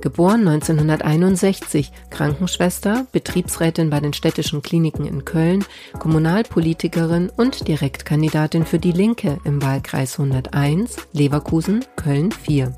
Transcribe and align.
Geboren 0.00 0.46
1961, 0.46 1.90
Krankenschwester, 2.10 3.06
Betriebsrätin 3.10 3.90
bei 3.90 3.98
den 3.98 4.12
städtischen 4.12 4.62
Kliniken 4.62 5.06
in 5.06 5.24
Köln, 5.24 5.64
Kommunalpolitikerin 5.98 7.30
und 7.30 7.66
Direktkandidatin 7.66 8.64
für 8.64 8.78
die 8.78 8.92
Linke 8.92 9.38
im 9.44 9.60
Wahlkreis 9.60 10.18
101, 10.18 10.96
Leverkusen, 11.12 11.84
Köln 11.96 12.30
4. 12.30 12.72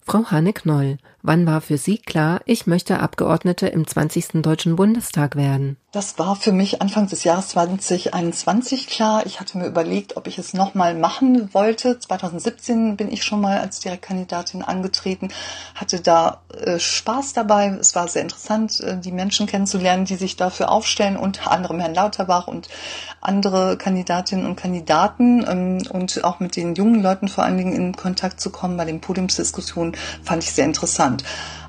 Frau 0.00 0.24
Hanne-Knoll, 0.24 0.98
wann 1.22 1.46
war 1.46 1.60
für 1.60 1.78
Sie 1.78 1.98
klar, 1.98 2.40
ich 2.44 2.66
möchte 2.66 3.00
Abgeordnete 3.00 3.68
im 3.68 3.86
20. 3.86 4.42
Deutschen 4.42 4.76
Bundestag 4.76 5.36
werden? 5.36 5.76
Das 5.92 6.18
war 6.18 6.36
für 6.36 6.52
mich 6.52 6.80
Anfang 6.80 7.06
des 7.06 7.22
Jahres 7.22 7.48
2021 7.48 8.86
klar. 8.86 9.26
Ich 9.26 9.40
hatte 9.40 9.58
mir 9.58 9.66
überlegt, 9.66 10.16
ob 10.16 10.26
ich 10.26 10.38
es 10.38 10.54
nochmal 10.54 10.94
machen 10.94 11.52
wollte. 11.52 11.98
2017 11.98 12.96
bin 12.96 13.12
ich 13.12 13.24
schon 13.24 13.42
mal 13.42 13.58
als 13.58 13.80
Direktkandidatin 13.80 14.62
angetreten, 14.62 15.28
hatte 15.74 16.00
da 16.00 16.40
äh, 16.58 16.78
Spaß 16.78 17.34
dabei. 17.34 17.76
Es 17.78 17.94
war 17.94 18.08
sehr 18.08 18.22
interessant, 18.22 18.80
äh, 18.80 18.98
die 18.98 19.12
Menschen 19.12 19.46
kennenzulernen, 19.46 20.06
die 20.06 20.16
sich 20.16 20.36
dafür 20.36 20.70
aufstellen, 20.70 21.18
unter 21.18 21.50
anderem 21.50 21.78
Herrn 21.78 21.94
Lauterbach 21.94 22.48
und 22.48 22.70
andere 23.20 23.76
Kandidatinnen 23.76 24.46
und 24.46 24.56
Kandidaten 24.56 25.44
ähm, 25.46 25.82
und 25.90 26.24
auch 26.24 26.40
mit 26.40 26.56
den 26.56 26.74
jungen 26.74 27.02
Leuten 27.02 27.28
vor 27.28 27.44
allen 27.44 27.58
Dingen 27.58 27.74
in 27.74 27.94
Kontakt 27.94 28.40
zu 28.40 28.48
kommen 28.48 28.78
bei 28.78 28.86
den 28.86 29.02
Podiumsdiskussionen 29.02 29.94
fand 30.22 30.42
ich 30.42 30.52
sehr 30.52 30.64
interessant. 30.64 31.11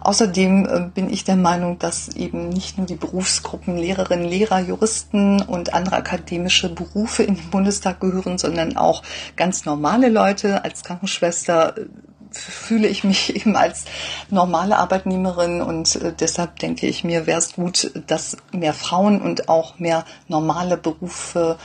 Außerdem 0.03 0.65
äh, 0.65 0.79
bin 0.93 1.09
ich 1.09 1.23
der 1.23 1.37
Meinung, 1.37 1.79
dass 1.79 2.09
eben 2.09 2.49
nicht 2.49 2.77
nur 2.77 2.85
die 2.85 2.95
Berufsgruppen 2.95 3.77
Lehrerinnen, 3.77 4.25
Lehrer, 4.25 4.59
Juristen 4.59 5.41
und 5.41 5.73
andere 5.73 5.95
akademische 5.95 6.69
Berufe 6.69 7.23
in 7.23 7.35
den 7.35 7.49
Bundestag 7.49 8.01
gehören, 8.01 8.37
sondern 8.37 8.75
auch 8.75 9.01
ganz 9.37 9.63
normale 9.63 10.09
Leute. 10.09 10.65
Als 10.65 10.83
Krankenschwester 10.83 11.77
äh, 11.77 11.85
fühle 12.31 12.87
ich 12.87 13.05
mich 13.05 13.33
eben 13.35 13.55
als 13.55 13.85
normale 14.29 14.77
Arbeitnehmerin 14.77 15.61
und 15.61 15.95
äh, 15.95 16.13
deshalb 16.17 16.59
denke 16.59 16.87
ich 16.87 17.05
mir, 17.05 17.25
wäre 17.25 17.39
es 17.39 17.53
gut, 17.53 17.91
dass 18.07 18.35
mehr 18.51 18.73
Frauen 18.73 19.21
und 19.21 19.47
auch 19.47 19.79
mehr 19.79 20.03
normale 20.27 20.75
Berufe, 20.75 21.57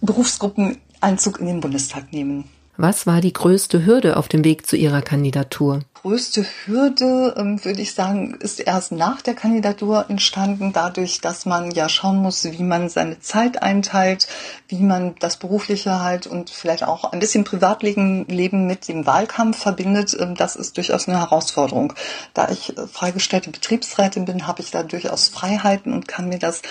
Berufsgruppen 0.00 0.78
Einzug 1.02 1.40
in 1.40 1.46
den 1.46 1.60
Bundestag 1.60 2.12
nehmen. 2.12 2.48
Was 2.82 3.06
war 3.06 3.20
die 3.20 3.34
größte 3.34 3.84
Hürde 3.84 4.16
auf 4.16 4.28
dem 4.28 4.42
Weg 4.42 4.66
zu 4.66 4.74
Ihrer 4.74 5.02
Kandidatur? 5.02 5.80
größte 6.02 6.46
Hürde, 6.64 7.34
ähm, 7.36 7.62
würde 7.64 7.82
ich 7.82 7.94
sagen, 7.94 8.34
ist 8.40 8.58
erst 8.60 8.92
nach 8.92 9.20
der 9.20 9.34
Kandidatur 9.34 10.06
entstanden, 10.08 10.72
dadurch, 10.72 11.20
dass 11.20 11.44
man 11.44 11.70
ja 11.72 11.88
schauen 11.88 12.16
muss, 12.16 12.44
wie 12.44 12.62
man 12.62 12.88
seine 12.88 13.20
Zeit 13.20 13.62
einteilt, 13.62 14.26
wie 14.68 14.80
man 14.80 15.14
das 15.18 15.36
berufliche 15.36 16.00
halt 16.00 16.26
und 16.26 16.48
vielleicht 16.48 16.84
auch 16.84 17.12
ein 17.12 17.20
bisschen 17.20 17.44
Privatleben 17.44 18.66
mit 18.66 18.88
dem 18.88 19.06
Wahlkampf 19.06 19.58
verbindet. 19.58 20.16
Ähm, 20.18 20.34
das 20.34 20.56
ist 20.56 20.78
durchaus 20.78 21.06
eine 21.06 21.18
Herausforderung. 21.18 21.92
Da 22.32 22.48
ich 22.48 22.76
äh, 22.78 22.86
freigestellte 22.86 23.50
Betriebsrätin 23.50 24.24
bin, 24.24 24.46
habe 24.46 24.62
ich 24.62 24.70
da 24.70 24.82
durchaus 24.82 25.28
Freiheiten 25.28 25.92
und 25.92 26.08
kann 26.08 26.30
mir 26.30 26.38
das 26.38 26.62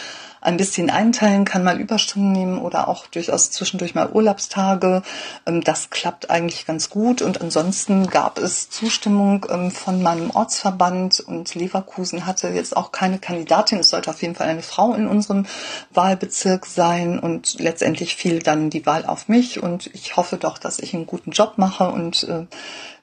ein 0.42 0.58
bisschen 0.58 0.90
einteilen, 0.90 1.46
kann 1.46 1.64
mal 1.64 1.80
Überstunden 1.80 2.32
nehmen 2.32 2.60
oder 2.60 2.88
auch 2.88 3.08
durchaus 3.08 3.52
zwischendurch 3.52 3.96
mal 3.96 4.10
Urlaubstage. 4.12 5.02
Ähm, 5.46 5.62
das 5.64 5.90
klappt 5.90 6.30
eigentlich 6.30 6.66
ganz 6.66 6.90
gut. 6.90 7.22
Und 7.22 7.42
ansonsten 7.42 8.08
gab 8.08 8.40
es 8.40 8.70
Zustimmung 8.70 9.46
ähm, 9.50 9.72
von 9.72 10.02
meinem 10.02 10.32
Ortsverband 10.32 11.20
und 11.20 11.56
Leverkusen 11.56 12.26
hatte 12.26 12.50
jetzt 12.50 12.76
auch 12.76 12.92
keine 12.92 13.20
Kandidatin. 13.20 13.80
Es 13.80 13.90
sollte 13.90 14.10
auf 14.10 14.22
jeden 14.22 14.36
Fall 14.36 14.48
eine 14.48 14.64
Frau 14.64 14.94
in 14.94 15.08
unserem 15.08 15.46
Wahlbezirk 15.92 16.66
sein 16.66 17.20
und 17.20 17.60
letztendlich 17.60 18.16
fiel 18.16 18.40
dann 18.40 18.70
die 18.70 18.86
Wahl 18.86 19.06
auf 19.06 19.28
mich 19.28 19.62
und 19.62 19.88
ich 19.94 20.16
hoffe 20.16 20.38
doch, 20.38 20.58
dass 20.58 20.80
ich 20.80 20.94
einen 20.94 21.08
guten 21.08 21.32
Job 21.32 21.54
mache 21.58 21.90
und 21.90 22.24
äh, 22.24 22.46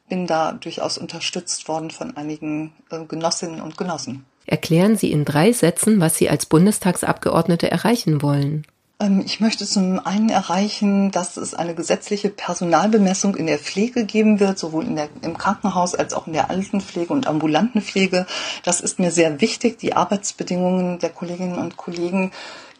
bin 0.08 0.26
da 0.26 0.52
durchaus 0.52 0.98
unterstützt 0.98 1.68
worden 1.68 1.90
von 1.90 2.16
einigen 2.16 2.72
äh, 2.90 3.04
Genossinnen 3.04 3.60
und 3.60 3.76
Genossen. 3.76 4.24
Erklären 4.46 4.96
Sie 4.96 5.10
in 5.10 5.24
drei 5.24 5.52
Sätzen, 5.52 6.00
was 6.00 6.16
Sie 6.16 6.28
als 6.28 6.46
Bundestagsabgeordnete 6.46 7.70
erreichen 7.70 8.22
wollen. 8.22 8.64
Ähm, 8.98 9.22
ich 9.24 9.40
möchte 9.40 9.66
zum 9.66 9.98
einen 9.98 10.30
erreichen, 10.30 11.10
dass 11.10 11.36
es 11.36 11.54
eine 11.54 11.74
gesetzliche 11.74 12.30
Personalbemessung 12.30 13.36
in 13.36 13.46
der 13.46 13.58
Pflege 13.58 14.06
geben 14.06 14.40
wird, 14.40 14.58
sowohl 14.58 14.86
der, 14.86 15.08
im 15.22 15.36
Krankenhaus 15.36 15.94
als 15.94 16.14
auch 16.14 16.26
in 16.26 16.32
der 16.32 16.50
Altenpflege 16.50 17.12
und 17.12 17.26
ambulanten 17.26 17.82
Pflege. 17.82 18.26
Das 18.64 18.80
ist 18.80 18.98
mir 18.98 19.10
sehr 19.10 19.40
wichtig. 19.40 19.78
Die 19.78 19.94
Arbeitsbedingungen 19.94 20.98
der 20.98 21.10
Kolleginnen 21.10 21.58
und 21.58 21.76
Kollegen 21.76 22.32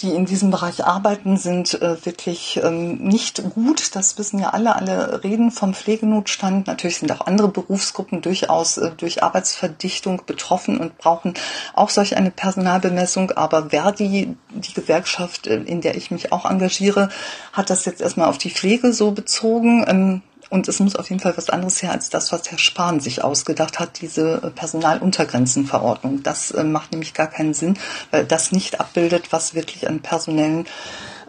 die 0.03 0.15
in 0.15 0.27
diesem 0.27 0.51
Bereich 0.51 0.85
arbeiten, 0.85 1.37
sind 1.37 1.81
äh, 1.81 2.05
wirklich 2.05 2.61
ähm, 2.63 2.97
nicht 2.97 3.43
gut. 3.55 3.95
Das 3.97 4.19
wissen 4.19 4.39
ja 4.39 4.51
alle. 4.51 4.77
Alle 4.77 5.25
reden 5.25 5.51
vom 5.51 5.75
Pflegenotstand. 5.75 6.67
Natürlich 6.67 6.99
sind 6.99 7.11
auch 7.13 7.27
andere 7.27 7.49
Berufsgruppen 7.49 8.21
durchaus 8.21 8.77
äh, 8.77 8.91
durch 8.97 9.23
Arbeitsverdichtung 9.23 10.23
betroffen 10.27 10.79
und 10.79 10.99
brauchen 10.99 11.35
auch 11.75 11.89
solch 11.89 12.17
eine 12.17 12.31
Personalbemessung. 12.31 13.31
Aber 13.33 13.71
Verdi, 13.71 14.37
die 14.51 14.75
Gewerkschaft, 14.75 15.47
äh, 15.47 15.57
in 15.57 15.81
der 15.81 15.97
ich 15.97 16.11
mich 16.11 16.33
auch 16.33 16.45
engagiere, 16.45 17.09
hat 17.53 17.71
das 17.71 17.85
jetzt 17.87 18.01
erstmal 18.01 18.29
auf 18.29 18.39
die 18.39 18.51
Pflege 18.51 18.93
so 18.93 19.13
bezogen. 19.13 19.85
Ähm, 19.89 20.23
und 20.51 20.69
es 20.69 20.81
muss 20.81 20.97
auf 20.97 21.11
jeden 21.11 21.21
Fall 21.21 21.37
was 21.37 21.51
anderes 21.51 21.83
her 21.83 21.93
als 21.93 22.11
das, 22.11 22.33
was 22.33 22.51
Herr 22.51 22.59
Spahn 22.59 23.01
sich 23.01 23.25
ausgedacht 23.25 23.79
hat, 23.79 24.01
diese 24.01 24.43
äh, 24.43 24.51
Personaluntergrenzenverordnung. 24.51 26.23
Das 26.23 26.51
äh, 26.53 26.65
macht 26.65 26.93
nämlich 26.93 27.15
gar 27.15 27.27
keinen 27.27 27.55
Sinn, 27.55 27.79
weil 28.11 28.25
das 28.25 28.53
nicht 28.53 28.81
abbildet, 28.81 29.33
was 29.33 29.55
wirklich 29.55 29.89
an 29.89 30.01
personellen 30.01 30.67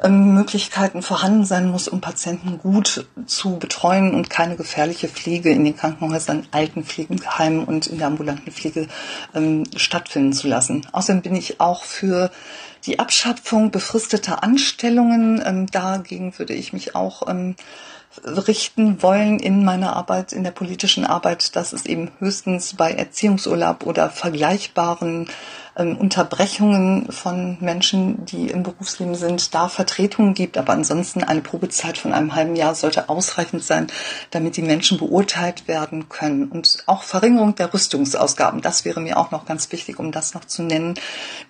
ähm, 0.04 0.34
Möglichkeiten 0.34 1.02
vorhanden 1.02 1.46
sein 1.46 1.70
muss, 1.70 1.88
um 1.88 2.02
Patienten 2.02 2.60
gut 2.60 3.08
zu 3.26 3.58
betreuen 3.58 4.14
und 4.14 4.30
keine 4.30 4.56
gefährliche 4.56 5.08
Pflege 5.08 5.50
in 5.50 5.64
den 5.64 5.76
Krankenhäusern, 5.76 6.48
Altenpflegeheimen 6.52 7.64
und 7.64 7.88
in 7.88 7.98
der 7.98 8.08
ambulanten 8.08 8.52
Pflege 8.52 8.88
ähm, 9.34 9.64
stattfinden 9.76 10.34
zu 10.34 10.48
lassen. 10.48 10.86
Außerdem 10.92 11.24
bin 11.24 11.36
ich 11.36 11.60
auch 11.60 11.84
für 11.84 12.30
die 12.86 13.00
Abschöpfung 13.00 13.72
befristeter 13.72 14.44
Anstellungen. 14.44 15.42
Ähm, 15.44 15.66
dagegen 15.68 16.38
würde 16.38 16.54
ich 16.54 16.74
mich 16.74 16.96
auch 16.96 17.28
ähm, 17.28 17.56
richten 18.26 19.02
wollen 19.02 19.40
in 19.40 19.64
meiner 19.64 19.96
Arbeit, 19.96 20.34
in 20.34 20.44
der 20.44 20.52
politischen 20.52 21.06
Arbeit, 21.06 21.56
dass 21.56 21.74
es 21.74 21.86
eben 21.86 22.12
höchstens 22.20 22.76
bei 22.76 22.92
Erziehungsurlaub 22.92 23.86
oder 23.86 24.10
vergleichbaren 24.10 25.28
ähm, 25.78 25.98
Unterbrechungen 25.98 27.12
von 27.12 27.58
Menschen, 27.62 28.26
die 28.26 28.50
im 28.50 28.64
Berufsleben 28.64 29.16
sind, 29.16 29.54
da 29.54 29.70
Vertretungen 29.70 30.34
gibt. 30.34 30.58
Aber 30.58 30.74
ansonsten 30.74 31.24
eine 31.24 31.42
Probezeit 31.42 31.98
von 31.98 32.14
einem 32.14 32.36
halben 32.36 32.56
Jahr 32.56 32.76
sollte 32.76 33.10
ausreichend 33.10 33.64
sein, 33.64 33.88
damit 34.32 34.58
die 34.58 34.64
Menschen 34.64 34.98
beurteilt 34.98 35.68
werden 35.68 36.10
können. 36.10 36.50
Und 36.50 36.84
auch 36.88 37.04
Verringerung 37.04 37.56
der 37.56 37.74
Rüstungsausgaben, 37.74 38.62
das 38.62 38.86
wäre 38.86 39.00
mir 39.00 39.18
auch 39.18 39.32
noch 39.32 39.46
ganz 39.46 39.72
wichtig, 39.72 40.00
um 40.00 40.12
das 40.12 40.34
noch 40.34 40.46
zu 40.46 40.64
nennen. 40.64 40.96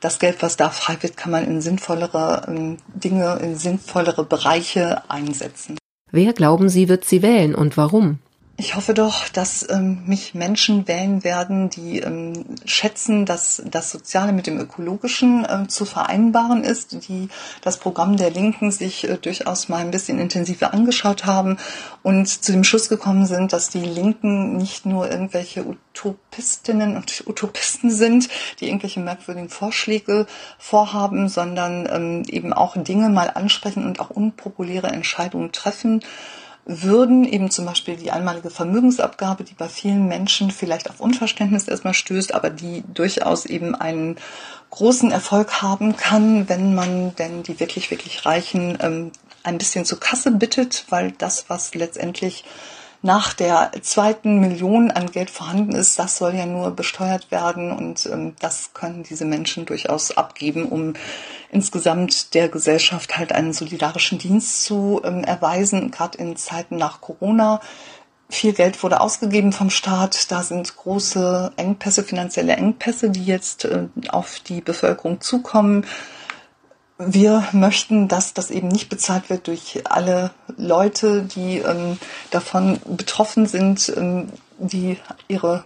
Das 0.01 0.19
Geld, 0.19 0.41
was 0.41 0.57
da 0.57 0.69
frei 0.69 0.97
wird, 1.01 1.17
kann 1.17 1.31
man 1.31 1.45
in 1.45 1.61
sinnvollere 1.61 2.43
ähm, 2.47 2.77
Dinge, 2.87 3.39
in 3.41 3.55
sinnvollere 3.55 4.25
Bereiche 4.25 5.09
einsetzen. 5.09 5.77
Wer 6.11 6.33
glauben 6.33 6.69
Sie 6.69 6.89
wird 6.89 7.05
sie 7.05 7.21
wählen 7.21 7.53
und 7.53 7.77
warum? 7.77 8.19
Ich 8.59 8.75
hoffe 8.75 8.95
doch, 8.95 9.29
dass 9.29 9.69
ähm, 9.69 10.01
mich 10.07 10.33
Menschen 10.33 10.87
wählen 10.87 11.23
werden, 11.23 11.69
die 11.69 11.99
ähm, 11.99 12.43
schätzen, 12.65 13.27
dass 13.27 13.61
das 13.69 13.91
Soziale 13.91 14.33
mit 14.33 14.47
dem 14.47 14.59
Ökologischen 14.59 15.45
ähm, 15.47 15.69
zu 15.69 15.85
vereinbaren 15.85 16.63
ist, 16.63 17.07
die 17.07 17.29
das 17.61 17.77
Programm 17.77 18.17
der 18.17 18.31
Linken 18.31 18.71
sich 18.71 19.07
äh, 19.07 19.17
durchaus 19.17 19.69
mal 19.69 19.81
ein 19.81 19.91
bisschen 19.91 20.17
intensiver 20.17 20.73
angeschaut 20.73 21.27
haben 21.27 21.57
und 22.01 22.27
zu 22.27 22.51
dem 22.51 22.63
Schluss 22.63 22.89
gekommen 22.89 23.27
sind, 23.27 23.53
dass 23.53 23.69
die 23.69 23.77
Linken 23.85 24.57
nicht 24.57 24.87
nur 24.87 25.07
irgendwelche 25.07 25.63
Utopistinnen 25.63 26.97
und 26.97 27.27
Utopisten 27.27 27.91
sind, 27.91 28.27
die 28.59 28.69
irgendwelche 28.69 29.01
merkwürdigen 29.01 29.49
Vorschläge 29.49 30.25
vorhaben, 30.57 31.29
sondern 31.29 31.87
ähm, 31.91 32.23
eben 32.27 32.53
auch 32.53 32.75
Dinge 32.75 33.09
mal 33.09 33.29
ansprechen 33.29 33.85
und 33.85 33.99
auch 33.99 34.09
unpopuläre 34.09 34.87
Entscheidungen 34.87 35.51
treffen 35.51 36.01
würden, 36.67 37.23
eben 37.23 37.49
zum 37.49 37.65
Beispiel 37.65 37.95
die 37.95 38.11
einmalige 38.11 38.49
Vermögensabgabe, 38.49 39.45
die 39.45 39.53
bei 39.53 39.69
vielen 39.69 40.07
Menschen 40.07 40.51
vielleicht 40.51 40.89
auf 40.89 40.99
Unverständnis 40.99 41.67
erstmal 41.67 41.93
stößt, 41.93 42.33
aber 42.35 42.49
die 42.49 42.83
durchaus 42.93 43.45
eben 43.45 43.73
einen 43.73 44.17
großen 44.69 45.09
Erfolg 45.11 45.61
haben 45.61 45.95
kann, 45.95 46.49
wenn 46.49 46.75
man 46.75 47.15
denn 47.15 47.41
die 47.43 47.59
wirklich, 47.61 47.89
wirklich 47.89 48.25
Reichen 48.25 48.77
ähm, 48.81 49.11
ein 49.43 49.57
bisschen 49.57 49.85
zur 49.85 49.99
Kasse 49.99 50.31
bittet, 50.31 50.85
weil 50.89 51.13
das, 51.13 51.45
was 51.47 51.73
letztendlich 51.73 52.43
nach 53.01 53.33
der 53.33 53.71
zweiten 53.81 54.39
Million 54.39 54.91
an 54.91 55.11
Geld 55.11 55.29
vorhanden 55.29 55.73
ist, 55.73 55.99
das 55.99 56.17
soll 56.17 56.33
ja 56.33 56.45
nur 56.45 56.71
besteuert 56.71 57.29
werden 57.31 57.71
und 57.71 58.05
ähm, 58.07 58.35
das 58.39 58.71
können 58.73 59.03
diese 59.03 59.25
Menschen 59.25 59.65
durchaus 59.65 60.17
abgeben, 60.17 60.65
um 60.65 60.93
insgesamt 61.51 62.33
der 62.33 62.49
Gesellschaft 62.49 63.17
halt 63.17 63.31
einen 63.31 63.53
solidarischen 63.53 64.17
Dienst 64.17 64.63
zu 64.63 65.01
ähm, 65.03 65.23
erweisen, 65.23 65.91
gerade 65.91 66.17
in 66.17 66.35
Zeiten 66.35 66.77
nach 66.77 67.01
Corona. 67.01 67.61
Viel 68.29 68.51
Geld 68.51 68.81
wurde 68.83 68.99
ausgegeben 68.99 69.53
vom 69.53 69.69
Staat. 69.69 70.31
Da 70.31 70.43
sind 70.43 70.75
große 70.75 71.53
Engpässe, 71.55 72.03
finanzielle 72.03 72.57
Engpässe, 72.57 73.09
die 73.09 73.23
jetzt 73.23 73.65
äh, 73.65 73.87
auf 74.09 74.39
die 74.39 74.59
Bevölkerung 74.61 75.21
zukommen. 75.21 75.85
Wir 76.99 77.47
möchten, 77.51 78.07
dass 78.07 78.33
das 78.33 78.49
eben 78.49 78.69
nicht 78.69 78.89
bezahlt 78.89 79.29
wird 79.29 79.47
durch 79.47 79.81
alle 79.85 80.31
Leute, 80.57 81.21
die 81.23 81.59
ähm, 81.59 81.99
davon 82.31 82.79
betroffen 82.85 83.45
sind, 83.45 83.93
ähm, 83.95 84.29
die 84.57 84.97
ihre 85.27 85.63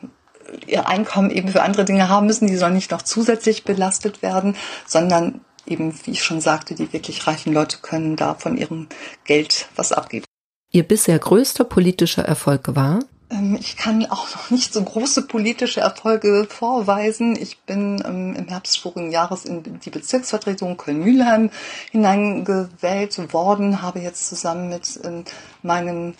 ihr 0.67 0.87
Einkommen 0.87 1.29
eben 1.29 1.49
für 1.49 1.61
andere 1.61 1.85
Dinge 1.85 2.09
haben 2.09 2.27
müssen. 2.27 2.47
Die 2.47 2.57
sollen 2.57 2.73
nicht 2.73 2.91
noch 2.91 3.01
zusätzlich 3.01 3.63
belastet 3.63 4.21
werden, 4.21 4.55
sondern 4.85 5.41
eben, 5.65 5.93
wie 6.03 6.11
ich 6.11 6.23
schon 6.23 6.41
sagte, 6.41 6.75
die 6.75 6.91
wirklich 6.93 7.25
reichen 7.27 7.53
Leute 7.53 7.77
können 7.81 8.15
da 8.15 8.35
von 8.35 8.57
ihrem 8.57 8.87
Geld 9.23 9.67
was 9.75 9.91
abgeben. 9.91 10.25
Ihr 10.71 10.83
bisher 10.83 11.19
größter 11.19 11.63
politischer 11.63 12.23
Erfolg 12.23 12.75
war? 12.75 12.99
Ähm, 13.31 13.57
ich 13.59 13.77
kann 13.77 14.05
auch 14.05 14.29
noch 14.35 14.49
nicht 14.49 14.73
so 14.73 14.83
große 14.83 15.23
politische 15.23 15.81
Erfolge 15.81 16.45
vorweisen. 16.49 17.35
Ich 17.35 17.59
bin 17.61 18.03
ähm, 18.05 18.35
im 18.35 18.47
Herbst 18.47 18.79
vorigen 18.79 19.11
Jahres 19.11 19.45
in 19.45 19.79
die 19.79 19.89
Bezirksvertretung 19.89 20.77
Köln-Mülheim 20.77 21.49
hineingewählt 21.91 23.33
worden, 23.33 23.81
habe 23.81 23.99
jetzt 23.99 24.27
zusammen 24.27 24.69
mit 24.69 24.99
ähm, 25.03 25.23
meinem 25.63 26.13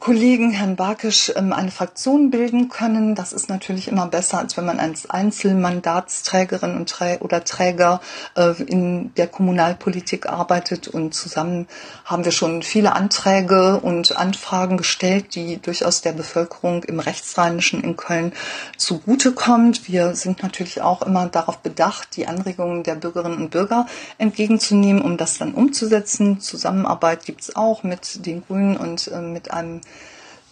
Kollegen 0.00 0.52
Herrn 0.52 0.76
Barkisch 0.76 1.32
ähm, 1.34 1.52
eine 1.52 1.72
Fraktion 1.72 2.30
bilden 2.30 2.68
können. 2.68 3.16
Das 3.16 3.32
ist 3.32 3.48
natürlich 3.48 3.88
immer 3.88 4.06
besser, 4.06 4.38
als 4.38 4.56
wenn 4.56 4.64
man 4.64 4.78
als 4.78 5.10
Einzelmandatsträgerin 5.10 6.76
und 6.76 6.88
Trä 6.88 7.18
oder 7.18 7.42
Träger 7.42 8.00
äh, 8.36 8.62
in 8.62 9.12
der 9.14 9.26
Kommunalpolitik 9.26 10.26
arbeitet. 10.26 10.86
Und 10.86 11.14
zusammen 11.14 11.66
haben 12.04 12.24
wir 12.24 12.30
schon 12.30 12.62
viele 12.62 12.94
Anträge 12.94 13.80
und 13.80 14.16
Anfragen 14.16 14.76
gestellt, 14.76 15.34
die 15.34 15.60
durchaus 15.60 16.00
der 16.00 16.12
Bevölkerung 16.12 16.84
im 16.84 17.00
Rechtsrheinischen 17.00 17.82
in 17.82 17.96
Köln 17.96 18.32
zugutekommt. 18.76 19.88
Wir 19.88 20.14
sind 20.14 20.44
natürlich 20.44 20.80
auch 20.80 21.02
immer 21.02 21.26
darauf 21.26 21.58
bedacht, 21.58 22.16
die 22.16 22.28
Anregungen 22.28 22.84
der 22.84 22.94
Bürgerinnen 22.94 23.38
und 23.38 23.50
Bürger 23.50 23.86
entgegenzunehmen, 24.16 25.02
um 25.02 25.16
das 25.16 25.38
dann 25.38 25.54
umzusetzen. 25.54 26.40
Zusammenarbeit 26.40 27.24
gibt 27.24 27.40
es 27.40 27.56
auch 27.56 27.82
mit 27.82 28.24
den 28.24 28.44
Grünen 28.46 28.76
und 28.76 29.08
äh, 29.08 29.20
mit 29.20 29.50
einem 29.50 29.80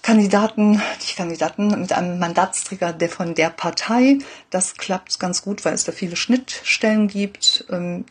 Kandidaten, 0.03 0.81
nicht 1.01 1.17
Kandidaten, 1.17 1.81
mit 1.81 1.93
einem 1.93 2.21
Mandatsträger 2.21 2.93
der 2.93 3.09
von 3.09 3.35
der 3.35 3.51
Partei. 3.51 4.19
Das 4.51 4.77
klappt 4.77 5.19
ganz 5.19 5.43
gut, 5.43 5.65
weil 5.65 5.75
es 5.75 5.83
da 5.83 5.91
viele 5.91 6.15
Schnittstellen 6.15 7.09
gibt. 7.09 7.65
Ähm, 7.71 8.05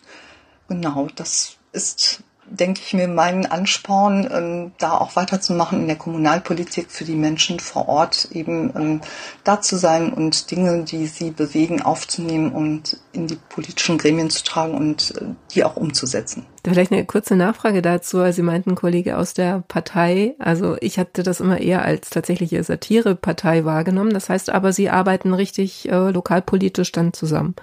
genau, 0.68 1.08
das 1.16 1.56
ist 1.72 2.22
denke 2.50 2.82
ich 2.86 2.94
mir, 2.94 3.08
meinen 3.08 3.46
Ansporn, 3.46 4.30
ähm, 4.32 4.72
da 4.78 4.98
auch 4.98 5.16
weiterzumachen 5.16 5.82
in 5.82 5.88
der 5.88 5.96
Kommunalpolitik 5.96 6.92
für 6.92 7.04
die 7.04 7.16
Menschen 7.16 7.60
vor 7.60 7.88
Ort 7.88 8.30
eben 8.32 8.72
ähm, 8.76 9.02
da 9.44 9.62
zu 9.62 9.78
sein 9.78 10.14
und 10.14 10.52
Dinge, 10.52 10.84
die 10.84 11.08
sie 11.08 11.32
bewegen, 11.32 11.82
aufzunehmen 11.82 12.52
und 12.52 12.98
in 13.14 13.28
die 13.28 13.38
politischen 13.50 13.98
Gremien 13.98 14.30
zu 14.30 14.44
tragen 14.44 14.76
und 14.76 15.14
äh, 15.18 15.26
die 15.54 15.64
auch 15.64 15.76
umzusetzen. 15.76 16.46
Vielleicht 16.64 16.92
eine 16.92 17.06
kurze 17.06 17.36
Nachfrage 17.36 17.82
dazu. 17.82 18.20
Also 18.20 18.38
Sie 18.38 18.42
meinten 18.42 18.76
Kollege 18.76 19.18
aus 19.18 19.34
der 19.34 19.64
Partei. 19.68 20.36
Also 20.40 20.78
ich 20.82 20.98
hatte 20.98 21.22
das 21.22 21.40
immer 21.40 21.60
eher 21.60 21.84
als 21.84 22.10
tatsächliche 22.10 22.64
Satirepartei 22.64 23.66
wahrgenommen. 23.66 24.14
Das 24.14 24.30
heißt 24.30 24.50
aber, 24.50 24.74
Sie 24.74 24.90
arbeiten 24.90 25.34
richtig 25.34 25.90
äh, 25.90 26.10
lokalpolitisch 26.10 26.92
dann 26.92 27.14
zusammen. 27.14 27.56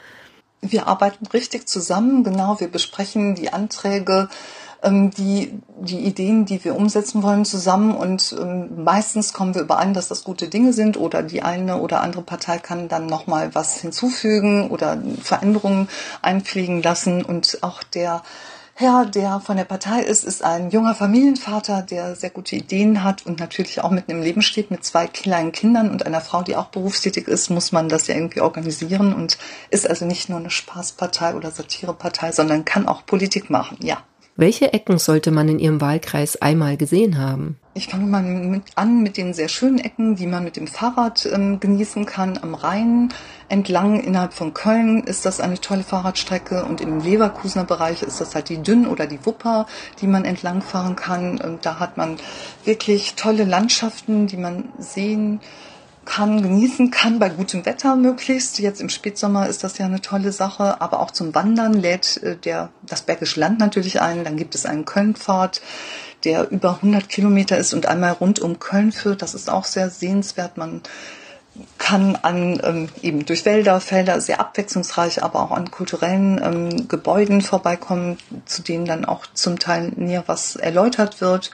Wir 0.63 0.87
arbeiten 0.87 1.27
richtig 1.27 1.69
zusammen, 1.69 2.25
genau. 2.25 2.59
Wir 2.61 2.69
besprechen 2.69 3.35
die 3.35 3.53
Anträge 3.53 4.29
ähm, 4.83 5.11
die, 5.11 5.61
die 5.81 6.01
Ideen, 6.01 6.45
die 6.45 6.65
wir 6.65 6.75
umsetzen 6.75 7.23
wollen, 7.23 7.45
zusammen 7.45 7.95
und 7.95 8.35
ähm, 8.39 8.83
meistens 8.85 9.33
kommen 9.33 9.55
wir 9.55 9.63
überein, 9.63 9.95
dass 9.95 10.09
das 10.09 10.25
gute 10.25 10.49
Dinge 10.49 10.73
sind 10.73 10.97
oder 10.97 11.23
die 11.23 11.43
eine 11.43 11.79
oder 11.79 12.01
andere 12.01 12.23
Partei 12.23 12.59
kann 12.59 12.89
dann 12.89 13.07
nochmal 13.07 13.55
was 13.55 13.81
hinzufügen 13.81 14.71
oder 14.71 15.01
Veränderungen 15.23 15.89
einfliegen 16.21 16.83
lassen 16.83 17.25
und 17.25 17.59
auch 17.63 17.83
der 17.83 18.23
Herr, 18.83 19.07
der 19.07 19.39
von 19.39 19.57
der 19.57 19.65
Partei 19.65 20.01
ist, 20.01 20.25
ist 20.25 20.43
ein 20.43 20.71
junger 20.71 20.97
Familienvater, 20.97 21.83
der 21.83 22.17
sehr 22.17 22.31
gute 22.31 22.57
Ideen 22.57 23.05
hat 23.05 23.25
und 23.25 23.39
natürlich 23.39 23.81
auch 23.81 23.93
mitten 23.93 24.11
im 24.11 24.21
Leben 24.21 24.43
steht 24.43 24.73
mit 24.73 24.85
zwei 24.85 25.07
kleinen 25.07 25.53
Kindern 25.53 25.89
und 25.89 26.05
einer 26.05 26.21
Frau, 26.21 26.43
die 26.43 26.57
auch 26.57 26.67
berufstätig 26.67 27.29
ist, 27.29 27.49
muss 27.49 27.71
man 27.71 27.89
das 27.89 28.09
ja 28.09 28.17
irgendwie 28.17 28.41
organisieren 28.41 29.15
und 29.15 29.39
ist 29.71 29.89
also 29.89 30.05
nicht 30.05 30.29
nur 30.29 30.41
eine 30.41 30.51
Spaßpartei 30.51 31.37
oder 31.37 31.53
Satirepartei, 31.53 32.33
sondern 32.33 32.65
kann 32.65 32.89
auch 32.89 33.07
Politik 33.07 33.51
machen, 33.51 33.79
ja. 33.83 34.03
Welche 34.35 34.73
Ecken 34.73 34.99
sollte 34.99 35.31
man 35.31 35.49
in 35.49 35.59
Ihrem 35.59 35.83
Wahlkreis 35.83 36.41
einmal 36.41 36.79
gesehen 36.79 37.19
haben? 37.19 37.59
Ich 37.75 37.89
fange 37.89 38.07
mal 38.07 38.23
mit, 38.23 38.63
an 38.77 39.03
mit 39.03 39.19
den 39.19 39.35
sehr 39.35 39.49
schönen 39.49 39.79
Ecken, 39.79 40.17
die 40.17 40.27
man 40.27 40.43
mit 40.43 40.57
dem 40.57 40.67
Fahrrad 40.67 41.27
ähm, 41.27 41.61
genießen 41.61 42.07
kann. 42.07 42.39
Am 42.41 42.55
Rhein 42.55 43.13
entlang 43.51 44.01
innerhalb 44.01 44.33
von 44.33 44.55
Köln 44.55 45.05
ist 45.05 45.27
das 45.27 45.39
eine 45.39 45.61
tolle 45.61 45.83
Fahrradstrecke 45.83 46.65
und 46.65 46.81
im 46.81 47.01
Leverkusener 47.01 47.65
Bereich 47.65 48.03
ist 48.03 48.23
das 48.23 48.35
halt 48.35 48.49
die 48.49 48.63
Dünn 48.63 48.87
oder 48.87 49.07
die 49.07 49.25
Wupper, 49.27 49.67
die 50.01 50.07
man 50.07 50.25
entlang 50.25 50.63
fahren 50.63 50.97
kann. 50.97 51.39
Und 51.39 51.67
da 51.67 51.79
hat 51.79 51.99
man 51.99 52.17
wirklich 52.65 53.15
tolle 53.17 53.45
Landschaften, 53.45 54.27
die 54.29 54.39
man 54.39 54.65
sehen 54.79 55.41
kann, 55.41 55.72
genießen 56.05 56.91
kann, 56.91 57.19
bei 57.19 57.29
gutem 57.29 57.65
Wetter 57.65 57.97
möglichst. 57.97 58.59
Jetzt 58.59 58.81
im 58.81 58.89
Spätsommer 58.89 59.49
ist 59.49 59.65
das 59.65 59.79
ja 59.79 59.87
eine 59.87 60.01
tolle 60.01 60.33
Sache, 60.33 60.81
aber 60.81 61.01
auch 61.01 61.11
zum 61.11 61.35
Wandern 61.35 61.75
lädt 61.75 62.23
äh, 62.23 62.37
der, 62.37 62.71
das 62.83 63.03
Bergische 63.03 63.41
Land 63.41 63.59
natürlich 63.61 64.01
ein. 64.01 64.25
Dann 64.25 64.37
gibt 64.37 64.55
es 64.55 64.67
einen 64.67 64.85
Kölnpfad, 64.85 65.63
der 66.25 66.51
über 66.51 66.77
100 66.77 67.09
Kilometer 67.09 67.57
ist 67.57 67.73
und 67.73 67.87
einmal 67.87 68.13
rund 68.13 68.41
um 68.41 68.59
Köln 68.59 68.93
führt. 68.93 69.23
Das 69.23 69.35
ist 69.35 69.51
auch 69.51 69.65
sehr 69.65 69.91
sehenswert. 69.91 70.57
Man 70.57 70.83
kann 71.79 72.17
an 72.17 72.61
ähm, 72.65 72.89
eben 73.03 73.27
durch 73.27 73.45
Wälder, 73.45 73.81
Felder 73.81 74.21
sehr 74.21 74.41
abwechslungsreich, 74.41 75.23
aber 75.23 75.43
auch 75.43 75.51
an 75.51 75.71
kulturellen 75.71 76.41
ähm, 76.43 76.89
Gebäuden 76.89 77.43
vorbeikommen, 77.43 78.19
zu 78.47 78.63
denen 78.63 78.87
dann 78.87 79.05
auch 79.05 79.27
zum 79.35 79.59
Teil 79.59 79.93
näher 79.97 80.25
was 80.27 80.57
erläutert 80.57 81.21
wird. 81.21 81.51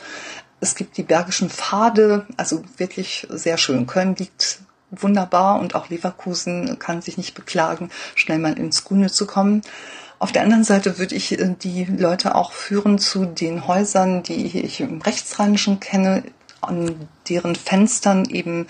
Es 0.60 0.74
gibt 0.74 0.96
die 0.96 1.02
Bergischen 1.02 1.50
Pfade, 1.50 2.26
also 2.36 2.62
wirklich 2.76 3.26
sehr 3.30 3.58
schön. 3.58 3.86
Köln 3.86 4.16
liegt 4.16 4.60
wunderbar 4.90 5.60
und 5.60 5.74
auch 5.74 5.88
Leverkusen 5.88 6.78
kann 6.78 7.02
sich 7.02 7.16
nicht 7.16 7.34
beklagen, 7.34 7.90
schnell 8.14 8.38
mal 8.38 8.58
ins 8.58 8.84
Grüne 8.84 9.10
zu 9.10 9.26
kommen. 9.26 9.62
Auf 10.18 10.32
der 10.32 10.42
anderen 10.42 10.64
Seite 10.64 10.98
würde 10.98 11.14
ich 11.14 11.38
äh, 11.38 11.54
die 11.62 11.84
Leute 11.84 12.34
auch 12.34 12.52
führen 12.52 12.98
zu 12.98 13.24
den 13.24 13.66
Häusern, 13.66 14.22
die 14.22 14.46
ich 14.46 14.80
im 14.80 15.00
Rechtsrheinischen 15.00 15.78
kenne, 15.80 16.24
an 16.60 17.08
deren 17.28 17.54
Fenstern 17.54 18.24
eben 18.24 18.66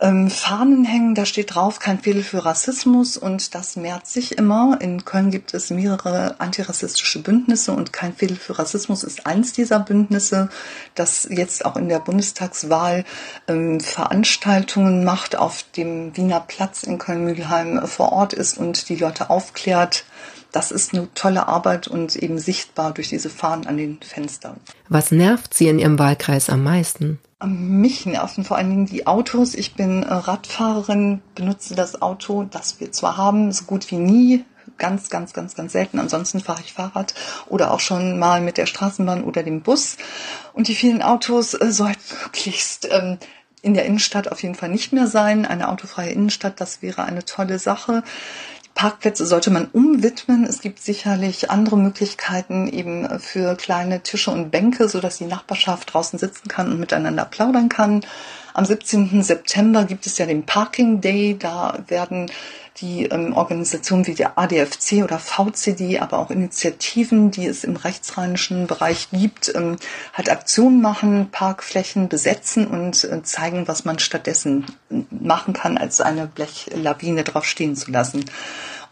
ähm, 0.00 0.30
Fahnen 0.30 0.84
hängen, 0.84 1.14
da 1.14 1.26
steht 1.26 1.54
drauf, 1.54 1.80
kein 1.80 1.98
Fehler 1.98 2.22
für 2.22 2.44
Rassismus 2.44 3.16
und 3.16 3.54
das 3.54 3.76
mehrt 3.76 4.06
sich 4.06 4.38
immer. 4.38 4.78
In 4.80 5.04
Köln 5.04 5.30
gibt 5.30 5.54
es 5.54 5.70
mehrere 5.70 6.38
antirassistische 6.38 7.20
Bündnisse 7.22 7.72
und 7.72 7.92
kein 7.92 8.14
Fehler 8.14 8.36
für 8.36 8.58
Rassismus 8.58 9.02
ist 9.02 9.26
eins 9.26 9.52
dieser 9.52 9.80
Bündnisse, 9.80 10.50
das 10.94 11.26
jetzt 11.30 11.64
auch 11.64 11.76
in 11.76 11.88
der 11.88 11.98
Bundestagswahl 11.98 13.04
ähm, 13.48 13.80
Veranstaltungen 13.80 15.04
macht, 15.04 15.36
auf 15.36 15.64
dem 15.76 16.16
Wiener 16.16 16.40
Platz 16.40 16.84
in 16.84 16.98
Köln-Mühlheim 16.98 17.86
vor 17.86 18.12
Ort 18.12 18.32
ist 18.32 18.56
und 18.56 18.88
die 18.88 18.96
Leute 18.96 19.30
aufklärt. 19.30 20.04
Das 20.52 20.70
ist 20.70 20.94
eine 20.94 21.12
tolle 21.14 21.46
Arbeit 21.48 21.88
und 21.88 22.16
eben 22.16 22.38
sichtbar 22.38 22.94
durch 22.94 23.08
diese 23.08 23.30
Fahnen 23.30 23.66
an 23.66 23.76
den 23.76 23.98
Fenstern. 24.00 24.58
Was 24.88 25.10
nervt 25.10 25.54
Sie 25.54 25.68
in 25.68 25.78
Ihrem 25.78 25.98
Wahlkreis 25.98 26.48
am 26.48 26.62
meisten? 26.62 27.18
Mich 27.44 28.04
nerven 28.04 28.42
vor 28.42 28.56
allen 28.56 28.70
Dingen 28.70 28.86
die 28.86 29.06
Autos. 29.06 29.54
Ich 29.54 29.74
bin 29.74 30.02
äh, 30.02 30.12
Radfahrerin, 30.12 31.22
benutze 31.36 31.76
das 31.76 32.02
Auto, 32.02 32.42
das 32.42 32.80
wir 32.80 32.90
zwar 32.90 33.16
haben, 33.16 33.52
so 33.52 33.64
gut 33.64 33.88
wie 33.92 33.98
nie, 33.98 34.44
ganz, 34.76 35.08
ganz, 35.08 35.34
ganz, 35.34 35.54
ganz 35.54 35.72
selten. 35.72 36.00
Ansonsten 36.00 36.40
fahre 36.40 36.62
ich 36.64 36.72
Fahrrad 36.72 37.14
oder 37.46 37.70
auch 37.70 37.78
schon 37.78 38.18
mal 38.18 38.40
mit 38.40 38.58
der 38.58 38.66
Straßenbahn 38.66 39.22
oder 39.22 39.44
dem 39.44 39.62
Bus. 39.62 39.98
Und 40.52 40.66
die 40.66 40.74
vielen 40.74 41.00
Autos 41.00 41.54
äh, 41.54 41.70
sollten 41.70 42.00
möglichst 42.24 42.88
ähm, 42.90 43.18
in 43.62 43.74
der 43.74 43.84
Innenstadt 43.84 44.32
auf 44.32 44.42
jeden 44.42 44.56
Fall 44.56 44.68
nicht 44.68 44.92
mehr 44.92 45.06
sein. 45.06 45.46
Eine 45.46 45.68
autofreie 45.68 46.10
Innenstadt, 46.10 46.60
das 46.60 46.82
wäre 46.82 47.04
eine 47.04 47.24
tolle 47.24 47.60
Sache. 47.60 48.02
Parkplätze 48.78 49.26
sollte 49.26 49.50
man 49.50 49.66
umwidmen. 49.72 50.44
Es 50.44 50.60
gibt 50.60 50.78
sicherlich 50.78 51.50
andere 51.50 51.76
Möglichkeiten 51.76 52.68
eben 52.68 53.18
für 53.18 53.56
kleine 53.56 54.04
Tische 54.04 54.30
und 54.30 54.52
Bänke, 54.52 54.88
so 54.88 55.00
dass 55.00 55.18
die 55.18 55.24
Nachbarschaft 55.24 55.92
draußen 55.92 56.16
sitzen 56.16 56.46
kann 56.46 56.70
und 56.70 56.78
miteinander 56.78 57.24
plaudern 57.24 57.68
kann. 57.68 58.02
Am 58.58 58.64
17. 58.64 59.22
September 59.22 59.84
gibt 59.84 60.04
es 60.06 60.18
ja 60.18 60.26
den 60.26 60.44
Parking 60.44 61.00
Day. 61.00 61.36
Da 61.38 61.78
werden 61.86 62.28
die 62.80 63.04
ähm, 63.04 63.32
Organisationen 63.36 64.08
wie 64.08 64.14
der 64.14 64.36
ADFC 64.36 65.04
oder 65.04 65.20
VCD, 65.20 66.00
aber 66.00 66.18
auch 66.18 66.32
Initiativen, 66.32 67.30
die 67.30 67.46
es 67.46 67.62
im 67.62 67.76
rechtsrheinischen 67.76 68.66
Bereich 68.66 69.10
gibt, 69.12 69.54
ähm, 69.54 69.76
halt 70.12 70.28
Aktionen 70.28 70.80
machen, 70.80 71.28
Parkflächen 71.30 72.08
besetzen 72.08 72.66
und 72.66 73.04
äh, 73.04 73.22
zeigen, 73.22 73.68
was 73.68 73.84
man 73.84 74.00
stattdessen 74.00 74.66
machen 75.08 75.54
kann, 75.54 75.78
als 75.78 76.00
eine 76.00 76.26
Blechlawine 76.26 77.22
drauf 77.22 77.44
stehen 77.44 77.76
zu 77.76 77.92
lassen. 77.92 78.24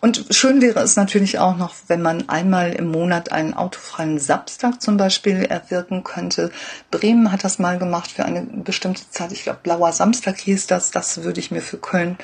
Und 0.00 0.26
schön 0.30 0.60
wäre 0.60 0.80
es 0.80 0.96
natürlich 0.96 1.38
auch 1.38 1.56
noch, 1.56 1.74
wenn 1.88 2.02
man 2.02 2.28
einmal 2.28 2.72
im 2.72 2.88
Monat 2.88 3.32
einen 3.32 3.54
autofreien 3.54 4.18
Samstag 4.18 4.80
zum 4.80 4.96
Beispiel 4.96 5.42
erwirken 5.42 6.04
könnte. 6.04 6.50
Bremen 6.90 7.32
hat 7.32 7.44
das 7.44 7.58
mal 7.58 7.78
gemacht 7.78 8.10
für 8.10 8.24
eine 8.24 8.42
bestimmte 8.42 9.08
Zeit. 9.10 9.32
Ich 9.32 9.42
glaube, 9.42 9.60
Blauer 9.62 9.92
Samstag 9.92 10.38
hieß 10.38 10.66
das. 10.66 10.90
Das 10.90 11.22
würde 11.22 11.40
ich 11.40 11.50
mir 11.50 11.62
für 11.62 11.78
Köln 11.78 12.16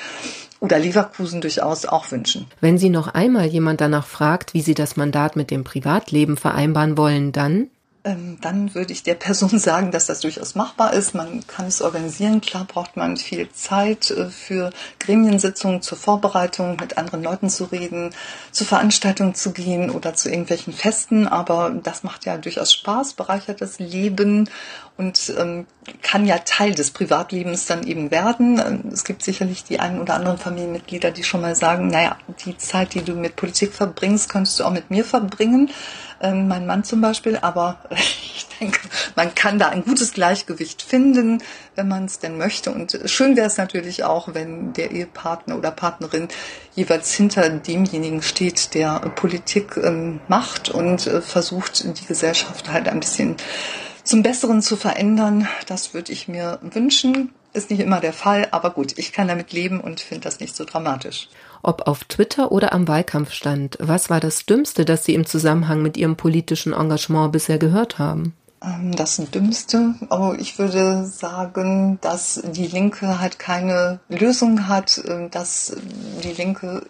oder 0.63 0.79
Leverkusen 0.79 1.41
durchaus 1.41 1.87
auch 1.87 2.13
wünschen. 2.13 2.47
Wenn 2.61 2.79
Sie 2.79 2.89
noch 2.89 3.09
einmal 3.09 3.47
jemand 3.47 3.81
danach 3.81 4.07
fragt, 4.07 4.55
wie 4.55 4.63
Sie 4.63 4.75
das 4.75 4.97
Mandat 4.97 5.35
mit 5.35 5.51
dem 5.51 5.65
Privatleben 5.65 6.37
vereinbaren 6.37 6.97
wollen, 6.97 7.33
dann 7.33 7.69
dann 8.05 8.75
würde 8.75 8.93
ich 8.93 9.05
der 9.05 9.15
Person 9.15 9.59
sagen, 9.59 9.93
dass 9.93 10.07
das 10.07 10.21
durchaus 10.21 10.55
machbar 10.55 10.93
ist. 10.93 11.15
Man 11.15 11.47
kann 11.47 11.67
es 11.67 11.83
organisieren. 11.83 12.41
Klar 12.41 12.65
braucht 12.65 12.97
man 12.97 13.17
viel 13.17 13.51
Zeit 13.53 14.11
äh, 14.11 14.29
für 14.29 14.71
Gremiensitzungen, 14.99 15.83
zur 15.83 15.99
Vorbereitung, 15.99 16.77
mit 16.81 16.99
anderen 16.99 17.23
Leuten 17.23 17.49
zu 17.49 17.65
reden, 17.65 18.11
zu 18.51 18.65
Veranstaltungen 18.65 19.35
zu 19.35 19.53
gehen 19.53 19.91
oder 19.91 20.15
zu 20.15 20.31
irgendwelchen 20.31 20.73
Festen. 20.73 21.29
Aber 21.29 21.71
das 21.71 22.03
macht 22.03 22.27
ja 22.27 22.39
durchaus 22.39 22.73
Spaß, 22.73 23.15
bereichert 23.15 23.61
das 23.61 23.79
Leben 23.79 24.49
und 24.97 25.33
ähm, 25.39 25.67
kann 26.03 26.27
ja 26.27 26.39
Teil 26.39 26.75
des 26.75 26.91
Privatlebens 26.91 27.67
dann 27.67 27.87
eben 27.87 28.11
werden. 28.11 28.61
Ähm, 28.61 28.91
es 28.93 29.05
gibt 29.05 29.23
sicherlich 29.23 29.65
die 29.65 29.81
einen 29.81 30.01
oder 30.01 30.15
anderen 30.15 30.39
Familienmitglieder, 30.39 31.11
die 31.11 31.25
schon 31.25 31.41
mal 31.41 31.57
sagen, 31.57 31.89
naja, 31.89 32.17
die 32.45 32.57
Zeit, 32.57 32.95
die 32.95 33.03
du 33.03 33.15
mit 33.15 33.37
Politik 33.37 33.73
verbringst, 33.73 34.29
könntest 34.29 34.61
du 34.61 34.65
auch 34.65 34.71
mit 34.71 34.91
mir 34.91 35.05
verbringen. 35.05 35.71
Ähm, 36.21 36.47
mein 36.47 36.67
Mann 36.67 36.85
zum 36.85 37.01
Beispiel, 37.01 37.39
aber 37.41 37.79
ich 37.91 38.47
denke, 38.61 38.81
man 39.17 39.35
kann 39.35 39.59
da 39.59 39.71
ein 39.71 39.83
gutes 39.83 40.13
Gleichgewicht 40.13 40.83
finden, 40.83 41.43
wenn 41.75 41.89
man 41.89 42.05
es 42.05 42.21
denn 42.21 42.39
möchte. 42.39 42.71
Und 42.71 43.01
schön 43.07 43.35
wäre 43.35 43.47
es 43.47 43.57
natürlich 43.57 44.05
auch, 44.05 44.35
wenn 44.35 44.73
der 44.75 44.93
Ehepartner 44.93 45.57
oder 45.57 45.71
Partnerin 45.71 46.29
jeweils 46.75 47.13
hinter 47.13 47.49
demjenigen 47.49 48.23
steht, 48.23 48.75
der 48.75 49.01
Politik 49.17 49.77
ähm, 49.79 50.21
macht 50.29 50.69
und 50.69 51.07
äh, 51.07 51.23
versucht, 51.23 51.83
die 51.83 52.07
Gesellschaft 52.07 52.71
halt 52.71 52.89
ein 52.89 53.01
bisschen 53.01 53.37
zum 54.05 54.23
Besseren 54.23 54.63
zu 54.63 54.77
verändern. 54.77 55.49
Das 55.67 55.95
würde 55.95 56.13
ich 56.13 56.29
mir 56.29 56.59
wünschen. 56.63 57.33
Ist 57.55 57.71
nicht 57.71 57.81
immer 57.81 58.01
der 58.01 58.15
Fall, 58.15 58.49
aber 58.51 58.71
gut, 58.71 58.97
ich 58.97 59.13
kann 59.13 59.29
damit 59.29 59.53
leben 59.53 59.81
und 59.81 60.01
finde 60.01 60.23
das 60.23 60.41
nicht 60.41 60.57
so 60.57 60.65
dramatisch. 60.65 61.29
Ob 61.63 61.87
auf 61.87 62.05
Twitter 62.05 62.51
oder 62.51 62.73
am 62.73 62.89
Wahlkampfstand, 62.89 63.77
was 63.79 64.09
war 64.09 64.21
das 64.21 64.47
Dümmste, 64.47 64.85
das 64.85 65.05
Sie 65.05 65.15
im 65.15 65.27
Zusammenhang 65.27 65.83
mit 65.83 65.97
Ihrem 65.97 66.17
politischen 66.17 66.73
Engagement 66.73 67.31
bisher 67.31 67.59
gehört 67.59 67.99
haben? 67.99 68.35
Ähm, 68.63 68.95
das 68.95 69.17
Dümmste, 69.17 69.95
aber 70.09 70.39
ich 70.39 70.59
würde 70.59 71.05
sagen, 71.05 71.99
dass 72.01 72.41
die 72.45 72.67
Linke 72.67 73.19
halt 73.19 73.39
keine 73.39 73.99
Lösung 74.09 74.69
hat, 74.69 74.99
äh, 74.99 75.29
dass 75.31 75.77
die 76.23 76.33
Linke 76.33 76.83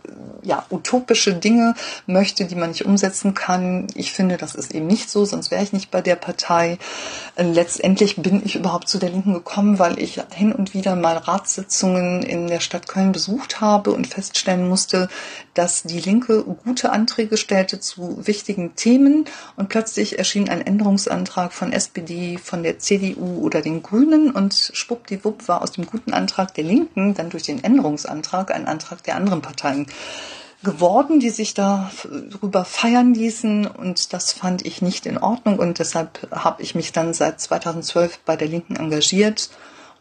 ja 0.42 0.64
utopische 0.70 1.34
Dinge 1.34 1.74
möchte, 2.06 2.44
die 2.44 2.56
man 2.56 2.70
nicht 2.70 2.84
umsetzen 2.84 3.32
kann. 3.34 3.86
Ich 3.94 4.12
finde, 4.12 4.36
das 4.36 4.54
ist 4.54 4.74
eben 4.74 4.86
nicht 4.86 5.08
so, 5.08 5.24
sonst 5.24 5.50
wäre 5.50 5.62
ich 5.62 5.72
nicht 5.72 5.90
bei 5.90 6.02
der 6.02 6.16
Partei. 6.16 6.78
Äh, 7.36 7.44
letztendlich 7.44 8.16
bin 8.16 8.42
ich 8.44 8.56
überhaupt 8.56 8.88
zu 8.88 8.98
der 8.98 9.10
Linken 9.10 9.32
gekommen, 9.32 9.78
weil 9.78 9.98
ich 9.98 10.20
hin 10.34 10.52
und 10.52 10.74
wieder 10.74 10.94
mal 10.94 11.16
Ratssitzungen 11.16 12.22
in 12.22 12.48
der 12.48 12.60
Stadt 12.60 12.86
Köln 12.86 13.12
besucht 13.12 13.60
habe 13.62 13.92
und 13.92 14.06
feststellen 14.06 14.68
musste, 14.68 15.08
dass 15.54 15.84
die 15.84 16.00
Linke 16.00 16.42
gute 16.42 16.92
Anträge 16.92 17.36
stellte 17.36 17.80
zu 17.80 18.26
wichtigen 18.26 18.74
Themen 18.74 19.26
und 19.56 19.68
plötzlich 19.68 20.18
erschien 20.18 20.48
ein 20.48 20.60
Änderungsantrag 20.60 21.52
von 21.62 21.72
SPD, 21.72 22.38
von 22.38 22.64
der 22.64 22.80
CDU 22.80 23.38
oder 23.38 23.62
den 23.62 23.84
Grünen 23.84 24.32
und 24.32 24.72
schwuppdiwupp 24.72 25.46
war 25.46 25.62
aus 25.62 25.70
dem 25.70 25.86
guten 25.86 26.12
Antrag 26.12 26.52
der 26.54 26.64
Linken 26.64 27.14
dann 27.14 27.30
durch 27.30 27.44
den 27.44 27.62
Änderungsantrag 27.62 28.52
ein 28.52 28.66
Antrag 28.66 29.04
der 29.04 29.14
anderen 29.14 29.42
Parteien 29.42 29.86
geworden, 30.64 31.20
die 31.20 31.30
sich 31.30 31.54
darüber 31.54 32.64
feiern 32.64 33.14
ließen 33.14 33.68
und 33.68 34.12
das 34.12 34.32
fand 34.32 34.66
ich 34.66 34.82
nicht 34.82 35.06
in 35.06 35.18
Ordnung 35.18 35.60
und 35.60 35.78
deshalb 35.78 36.26
habe 36.32 36.64
ich 36.64 36.74
mich 36.74 36.90
dann 36.90 37.14
seit 37.14 37.40
2012 37.40 38.18
bei 38.24 38.34
der 38.34 38.48
Linken 38.48 38.74
engagiert 38.74 39.48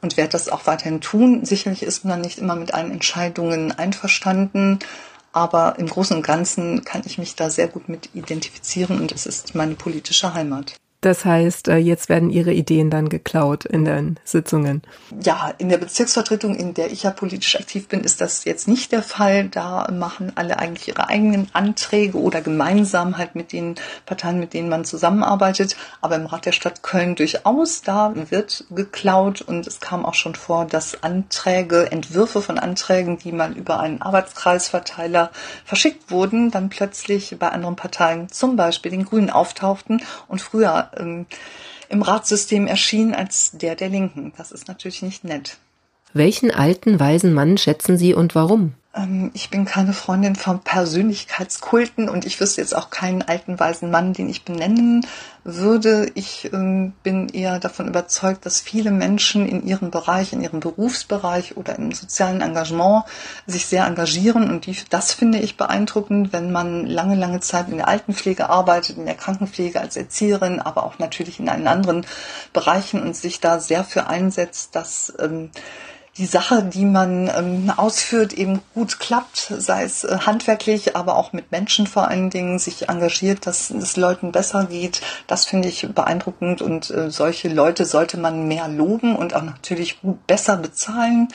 und 0.02 0.18
werde 0.18 0.32
das 0.32 0.50
auch 0.50 0.66
weiterhin 0.66 1.00
tun. 1.00 1.46
Sicherlich 1.46 1.84
ist 1.84 2.06
man 2.06 2.22
nicht 2.22 2.40
immer 2.40 2.56
mit 2.56 2.74
allen 2.74 2.90
Entscheidungen 2.90 3.72
einverstanden, 3.72 4.80
aber 5.32 5.76
im 5.78 5.86
Großen 5.86 6.18
und 6.18 6.24
Ganzen 6.24 6.84
kann 6.86 7.04
ich 7.06 7.20
mich 7.20 7.36
da 7.36 7.52
sehr 7.52 7.68
gut 7.68 7.88
mit 7.88 8.10
identifizieren 8.16 9.00
und 9.00 9.12
es 9.12 9.28
ist 9.28 9.54
meine 9.54 9.76
politische 9.76 10.34
Heimat. 10.34 10.81
Das 11.02 11.26
heißt, 11.26 11.68
äh, 11.68 11.78
jetzt 11.78 12.10
werden 12.10 12.30
Ihre 12.30 12.54
Ideen 12.54 12.92
dann 12.92 13.10
geklaut 13.10 13.66
in 13.66 13.86
den 13.86 14.20
Sitzungen. 14.24 14.84
Ja, 15.24 15.52
in 15.58 15.70
der 15.70 15.80
Bezirksvertretung, 15.80 16.56
in 16.56 16.76
der 16.76 16.92
ich 16.92 17.02
ja 17.02 17.10
politisch 17.10 17.56
aktiv 17.56 17.88
bin, 17.88 18.02
ist 18.02 18.22
das 18.22 18.46
jetzt 18.46 18.68
nicht 18.68 18.92
der 18.92 19.02
Fall. 19.02 19.50
Da 19.50 19.90
machen 19.92 20.32
alle 20.36 20.60
eigentlich 20.60 20.90
ihre 20.90 21.10
eigenen 21.10 21.50
Anträge 21.54 22.20
oder 22.20 22.42
gemeinsam 22.42 23.18
halt 23.18 23.34
mit 23.34 23.52
den 23.52 23.76
Parteien, 24.06 24.40
mit 24.40 24.54
denen 24.54 24.70
man 24.70 24.86
zusammenarbeitet. 24.86 25.76
Aber 26.02 26.18
im 26.18 26.28
Rat 26.28 26.46
der 26.46 26.52
Stadt 26.52 26.84
Köln 26.84 27.16
durchaus, 27.16 27.82
da 27.82 28.14
wird 28.30 28.66
geklaut 28.70 29.42
und 29.42 29.66
es 29.66 29.80
kam 29.80 30.06
auch 30.06 30.14
schon 30.14 30.36
vor, 30.36 30.66
dass 30.66 31.02
Anträge, 31.02 31.92
Entwürfe 31.92 32.44
von 32.44 32.60
Anträgen, 32.60 33.18
die 33.18 33.32
mal 33.32 33.58
über 33.58 33.80
einen 33.80 34.04
Arbeitskreisverteiler 34.04 35.32
verschickt 35.66 36.12
wurden, 36.12 36.52
dann 36.52 36.70
plötzlich 36.70 37.36
bei 37.40 37.50
anderen 37.50 37.76
Parteien, 37.76 38.30
zum 38.30 38.56
Beispiel 38.56 38.92
den 38.92 39.06
Grünen, 39.06 39.32
auftauchten 39.32 40.04
und 40.28 40.42
früher 40.42 40.91
ähm, 40.98 41.26
im 41.90 42.02
Ratssystem 42.02 42.68
erschien 42.68 43.14
als 43.14 43.52
der 43.52 43.76
der 43.76 43.90
Linken. 43.90 44.34
Das 44.38 44.52
ist 44.52 44.68
natürlich 44.68 45.02
nicht 45.02 45.24
nett. 45.24 45.58
Welchen 46.14 46.52
alten, 46.52 47.00
weisen 47.00 47.34
Mann 47.34 47.58
schätzen 47.58 47.98
Sie 47.98 48.14
und 48.14 48.36
warum? 48.36 48.74
Ähm, 48.94 49.32
ich 49.34 49.50
bin 49.50 49.66
keine 49.66 49.94
Freundin 49.94 50.36
von 50.36 50.62
Persönlichkeitskulten 50.62 52.10
und 52.10 52.26
ich 52.26 52.40
wüsste 52.42 52.62
jetzt 52.62 52.76
auch 52.76 52.90
keinen 52.90 53.22
alten 53.22 53.60
weisen 53.60 53.90
Mann, 53.90 54.14
den 54.14 54.30
ich 54.30 54.44
benennen 54.44 55.06
würde. 55.44 56.12
Ich 56.14 56.52
ähm, 56.54 56.94
bin 57.04 57.30
eher 57.30 57.60
davon 57.60 57.88
überzeugt, 57.88 58.46
dass 58.46 58.60
viele 58.60 58.92
Menschen 58.92 59.48
in 59.48 59.66
ihrem 59.66 59.92
Bereich, 59.92 60.34
in 60.34 60.42
ihrem 60.42 60.60
Berufsbereich 60.60 61.58
oder 61.58 61.78
im 61.78 61.94
sozialen 61.94 62.42
Engagement 62.42 63.06
sich 63.48 63.66
sehr 63.66 63.86
engagieren 63.86 64.50
und 64.50 64.66
die, 64.66 64.76
das 64.90 65.14
finde 65.14 65.40
ich 65.40 65.58
beeindruckend, 65.58 66.34
wenn 66.34 66.52
man 66.52 66.86
lange, 66.86 67.16
lange 67.16 67.40
Zeit 67.40 67.70
in 67.70 67.78
der 67.78 67.88
Altenpflege 67.88 68.50
arbeitet, 68.50 68.98
in 68.98 69.06
der 69.06 69.16
Krankenpflege 69.16 69.80
als 69.80 69.96
Erzieherin, 69.96 70.60
aber 70.60 70.84
auch 70.84 71.00
natürlich 71.00 71.40
in 71.40 71.50
allen 71.50 71.68
anderen 71.68 72.06
Bereichen 72.54 73.02
und 73.02 73.16
sich 73.16 73.40
da 73.40 73.60
sehr 73.60 73.84
für 73.84 74.08
einsetzt, 74.08 74.76
dass 74.76 75.14
ähm, 75.20 75.50
die 76.18 76.26
Sache, 76.26 76.64
die 76.64 76.86
man 76.86 77.32
ähm, 77.36 77.72
ausführt, 77.76 78.34
eben 78.34 78.62
gut 78.74 79.00
klappt, 79.00 79.54
sei 79.58 79.84
es 79.84 80.04
äh, 80.04 80.18
handwerklich, 80.26 80.96
aber 80.96 81.16
auch 81.16 81.32
mit 81.32 81.52
Menschen 81.52 81.88
vor 81.88 82.10
allen 82.10 82.30
Dingen, 82.30 82.60
sich 82.60 82.90
engagiert, 82.90 83.48
dass 83.48 83.70
es 83.70 83.96
Leuten 83.96 84.34
besser 84.34 84.66
geht. 84.66 85.02
Das 85.28 85.46
finde 85.46 85.70
ich 85.70 85.88
beeindruckend 85.94 86.62
und 86.62 86.90
äh, 86.92 87.10
solche 87.10 87.48
Leute 87.48 87.86
sollte 87.86 88.18
man 88.18 88.48
mehr 88.48 88.68
loben 88.68 89.16
und 89.16 89.34
auch 89.36 89.44
natürlich 89.44 90.00
besser 90.28 90.58
bezahlen. 90.58 91.30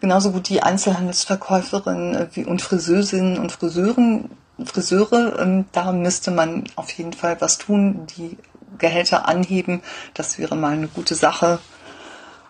Genauso 0.00 0.30
gut 0.30 0.48
die 0.48 0.62
Einzelhandelsverkäuferinnen 0.62 2.14
äh, 2.14 2.28
wie 2.34 2.44
und 2.44 2.62
Friseurinnen 2.62 3.38
und 3.38 3.50
Friseuren, 3.50 4.30
Friseure, 4.64 5.40
ähm, 5.40 5.64
da 5.72 5.90
müsste 5.90 6.30
man 6.30 6.64
auf 6.76 6.90
jeden 6.92 7.12
Fall 7.12 7.40
was 7.40 7.58
tun, 7.58 8.06
die 8.16 8.38
Gehälter 8.78 9.26
anheben. 9.26 9.82
Das 10.14 10.38
wäre 10.38 10.54
mal 10.54 10.72
eine 10.72 10.88
gute 10.88 11.16
Sache. 11.16 11.58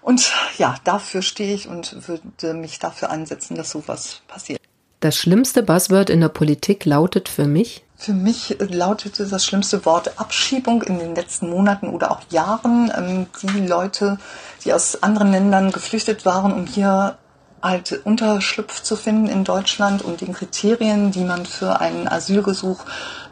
Und 0.04 0.32
ja, 0.58 0.74
dafür 0.84 1.22
stehe 1.22 1.54
ich 1.54 1.66
und 1.66 2.06
würde 2.08 2.52
mich 2.52 2.78
dafür 2.78 3.08
einsetzen, 3.08 3.56
dass 3.56 3.70
sowas 3.70 4.20
passiert. 4.28 4.60
Das 5.00 5.16
schlimmste 5.16 5.62
Buzzword 5.62 6.10
in 6.10 6.20
der 6.20 6.28
Politik 6.28 6.84
lautet 6.84 7.30
für 7.30 7.46
mich? 7.46 7.84
Für 7.96 8.12
mich 8.12 8.56
lautete 8.58 9.26
das 9.26 9.46
schlimmste 9.46 9.86
Wort 9.86 10.18
Abschiebung 10.20 10.82
in 10.82 10.98
den 10.98 11.14
letzten 11.14 11.48
Monaten 11.48 11.88
oder 11.88 12.10
auch 12.10 12.20
Jahren. 12.28 12.92
Ähm, 12.94 13.26
die 13.40 13.66
Leute, 13.66 14.18
die 14.64 14.74
aus 14.74 15.02
anderen 15.02 15.32
Ländern 15.32 15.72
geflüchtet 15.72 16.26
waren, 16.26 16.52
um 16.52 16.66
hier 16.66 17.16
halt 17.62 18.02
Unterschlupf 18.04 18.82
zu 18.82 18.96
finden 18.96 19.28
in 19.28 19.44
Deutschland 19.44 20.02
und 20.02 20.20
den 20.20 20.34
Kriterien, 20.34 21.12
die 21.12 21.24
man 21.24 21.46
für 21.46 21.80
einen 21.80 22.08
Asylgesuch 22.08 22.84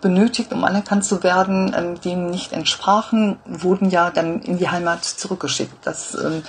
benötigt, 0.03 0.53
um 0.53 0.65
anerkannt 0.65 1.05
zu 1.05 1.23
werden, 1.23 1.75
ähm, 1.75 2.01
dem 2.03 2.31
nicht 2.31 2.53
entsprachen, 2.53 3.39
wurden 3.47 3.89
ja 3.89 4.11
dann 4.11 4.43
in 4.43 4.59
die 4.59 4.69
Heimat 4.69 5.05
zurückgeschickt. 5.05 5.75
Das 5.87 6.15
ähm, 6.15 6.43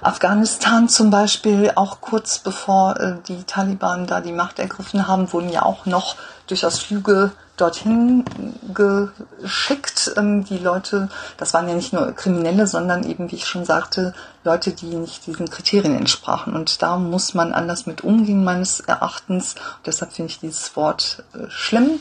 Afghanistan 0.00 0.88
zum 0.88 1.10
Beispiel, 1.10 1.72
auch 1.74 2.00
kurz 2.00 2.38
bevor 2.38 2.98
äh, 2.98 3.16
die 3.28 3.44
Taliban 3.44 4.06
da 4.06 4.22
die 4.22 4.32
Macht 4.32 4.58
ergriffen 4.58 5.06
haben, 5.06 5.30
wurden 5.32 5.50
ja 5.50 5.62
auch 5.62 5.84
noch 5.84 6.16
durchaus 6.46 6.78
Flüge 6.78 7.32
dorthin 7.56 8.24
geschickt. 8.72 10.12
Ähm, 10.16 10.44
die 10.44 10.58
Leute, 10.58 11.08
das 11.36 11.52
waren 11.54 11.68
ja 11.68 11.74
nicht 11.74 11.92
nur 11.92 12.12
Kriminelle, 12.12 12.66
sondern 12.66 13.04
eben, 13.04 13.30
wie 13.30 13.36
ich 13.36 13.46
schon 13.46 13.64
sagte, 13.64 14.14
Leute, 14.44 14.72
die 14.72 14.94
nicht 14.94 15.26
diesen 15.26 15.50
Kriterien 15.50 15.96
entsprachen. 15.96 16.54
Und 16.54 16.82
da 16.82 16.96
muss 16.96 17.34
man 17.34 17.52
anders 17.52 17.86
mit 17.86 18.02
umgehen, 18.02 18.44
meines 18.44 18.80
Erachtens. 18.80 19.54
Und 19.54 19.86
deshalb 19.86 20.12
finde 20.12 20.30
ich 20.30 20.40
dieses 20.40 20.74
Wort 20.76 21.24
äh, 21.34 21.50
schlimm. 21.50 22.00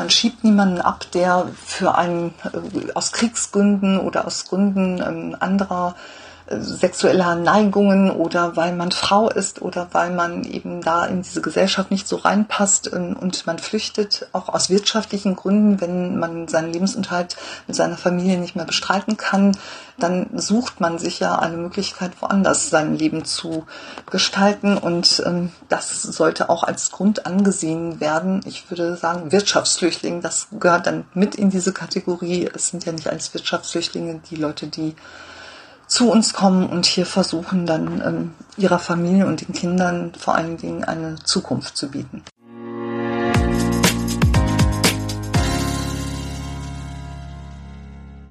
Man 0.00 0.08
schiebt 0.08 0.44
niemanden 0.44 0.80
ab, 0.80 1.04
der 1.12 1.46
für 1.62 1.94
einen 1.94 2.32
äh, 2.42 2.90
aus 2.94 3.12
Kriegsgründen 3.12 4.00
oder 4.00 4.26
aus 4.26 4.46
Gründen 4.46 5.02
ähm, 5.06 5.36
anderer 5.38 5.94
sexueller 6.50 7.36
Neigungen 7.36 8.10
oder 8.10 8.56
weil 8.56 8.74
man 8.74 8.90
Frau 8.90 9.28
ist 9.28 9.62
oder 9.62 9.88
weil 9.92 10.10
man 10.10 10.42
eben 10.42 10.80
da 10.80 11.04
in 11.04 11.22
diese 11.22 11.40
Gesellschaft 11.40 11.92
nicht 11.92 12.08
so 12.08 12.16
reinpasst 12.16 12.92
ähm, 12.92 13.16
und 13.18 13.46
man 13.46 13.58
flüchtet, 13.58 14.26
auch 14.32 14.48
aus 14.48 14.68
wirtschaftlichen 14.68 15.36
Gründen, 15.36 15.80
wenn 15.80 16.18
man 16.18 16.48
seinen 16.48 16.72
Lebensunterhalt 16.72 17.36
mit 17.68 17.76
seiner 17.76 17.96
Familie 17.96 18.38
nicht 18.38 18.56
mehr 18.56 18.64
bestreiten 18.64 19.16
kann, 19.16 19.56
dann 19.98 20.28
sucht 20.34 20.80
man 20.80 20.98
sich 20.98 21.20
ja 21.20 21.38
eine 21.38 21.56
Möglichkeit, 21.56 22.12
woanders 22.20 22.68
sein 22.68 22.96
Leben 22.96 23.24
zu 23.24 23.66
gestalten 24.10 24.76
und 24.76 25.22
ähm, 25.24 25.52
das 25.68 26.02
sollte 26.02 26.50
auch 26.50 26.64
als 26.64 26.90
Grund 26.90 27.26
angesehen 27.26 28.00
werden. 28.00 28.40
Ich 28.44 28.70
würde 28.70 28.96
sagen, 28.96 29.30
Wirtschaftsflüchtlinge, 29.30 30.20
das 30.20 30.48
gehört 30.58 30.86
dann 30.86 31.04
mit 31.14 31.36
in 31.36 31.50
diese 31.50 31.72
Kategorie. 31.72 32.50
Es 32.52 32.68
sind 32.68 32.84
ja 32.86 32.92
nicht 32.92 33.08
alles 33.08 33.32
Wirtschaftsflüchtlinge, 33.34 34.20
die 34.30 34.36
Leute, 34.36 34.66
die 34.66 34.96
zu 35.90 36.08
uns 36.08 36.32
kommen 36.32 36.68
und 36.68 36.86
hier 36.86 37.04
versuchen 37.04 37.66
dann 37.66 38.00
ähm, 38.04 38.34
ihrer 38.56 38.78
Familie 38.78 39.26
und 39.26 39.40
den 39.40 39.52
Kindern 39.52 40.12
vor 40.16 40.36
allen 40.36 40.56
Dingen 40.56 40.84
eine 40.84 41.16
Zukunft 41.24 41.76
zu 41.76 41.90
bieten. 41.90 42.22